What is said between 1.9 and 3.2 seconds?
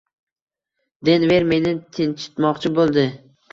tinchitmoqchi bo`ldi